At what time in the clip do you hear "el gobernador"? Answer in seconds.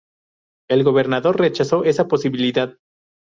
0.67-1.39